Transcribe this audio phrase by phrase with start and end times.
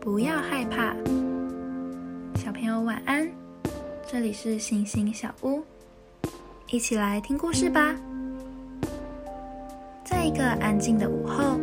[0.00, 0.94] 不要害怕。
[2.34, 3.30] 小朋友晚安，
[4.10, 5.62] 这里是星星小屋，
[6.70, 7.94] 一起来听故事吧。
[10.02, 11.60] 在一个安静的午后，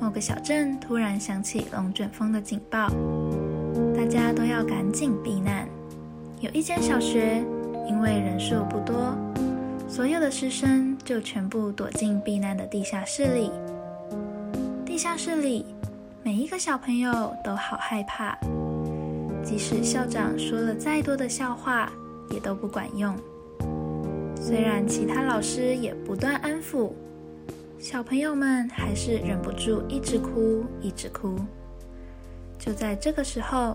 [0.00, 2.88] 某个小镇突然响起龙卷风的警报，
[3.96, 5.68] 大家都要赶紧避难。
[6.40, 7.44] 有一间小学，
[7.88, 9.18] 因为人数不多，
[9.88, 13.50] 所有的师生就全部躲进避难的地下室里。
[14.86, 15.66] 地下室里，
[16.28, 18.36] 每一个小朋友都好害怕，
[19.42, 21.90] 即使校长说了再多的笑话，
[22.28, 23.16] 也都不管用。
[24.36, 26.92] 虽然其他老师也不断安抚，
[27.78, 31.34] 小朋友们还是忍不住一直哭，一直哭。
[32.58, 33.74] 就在这个时候。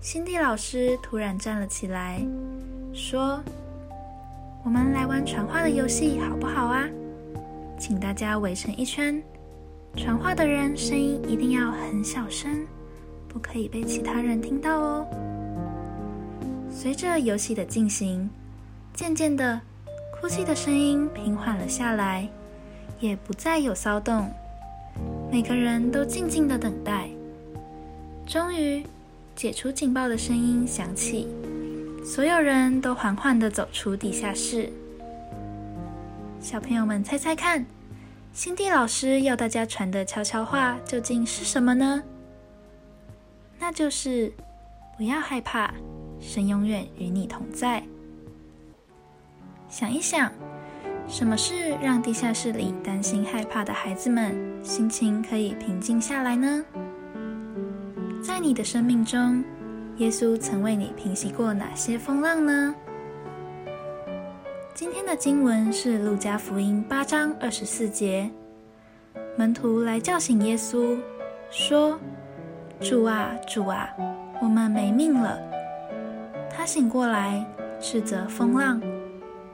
[0.00, 2.24] 辛蒂老师突然站了起来，
[2.92, 3.42] 说
[4.64, 6.88] ：“我们来玩传话的游戏，好不好啊？
[7.80, 9.20] 请大家围成一圈，
[9.96, 12.66] 传话的人声音一定要很小声，
[13.28, 15.06] 不可以被其他人听到哦。”
[16.70, 18.28] 随着游戏的进行，
[18.94, 19.60] 渐渐的，
[20.20, 22.28] 哭泣的声音平缓了下来，
[22.98, 24.30] 也不再有骚动。
[25.30, 27.08] 每个人都静静的等待，
[28.26, 28.84] 终于。
[29.36, 31.26] 解除警报的声音响起，
[32.04, 34.70] 所有人都缓缓的走出地下室。
[36.42, 37.64] 小朋友们，猜猜看，
[38.32, 42.00] 辛蒂老师要大家传的悄悄话究竟是什么呢？
[43.58, 44.32] 那就是
[44.96, 45.74] 不要害怕，
[46.20, 47.82] 神永远与你同在。
[49.68, 50.32] 想一想，
[51.08, 56.64] 什么事让地下室里担心害怕的孩子们心情可以平静下来呢？
[58.22, 59.42] 在你的生命中，
[59.96, 62.74] 耶稣曾为你平息过哪些风浪呢？
[64.80, 68.30] 今天的经文是路加福音八章二十四节，
[69.36, 70.98] 门徒来叫醒耶稣，
[71.50, 72.00] 说
[72.80, 73.90] ：“主啊，主啊，
[74.40, 75.38] 我们没命了。”
[76.50, 77.44] 他醒过来，
[77.78, 78.80] 斥责风浪，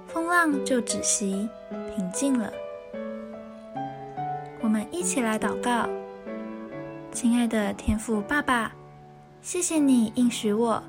[0.07, 1.49] 风浪就止息，
[1.97, 2.53] 平静了。
[4.61, 5.89] 我们一起来祷告。
[7.11, 8.73] 亲爱的天父爸爸，
[9.43, 10.81] 谢谢你应许我，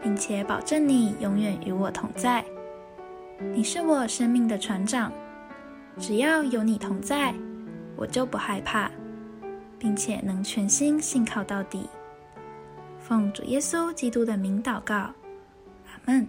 [0.00, 2.44] 并且保证你永远与我同在。
[3.38, 5.12] 你是我生命的船长，
[5.98, 7.34] 只要有你同在，
[7.96, 8.90] 我就不害怕，
[9.78, 11.88] 并且能全心信靠到底。
[12.98, 15.12] 奉主耶稣基督的名祷告，阿
[16.06, 16.28] 门。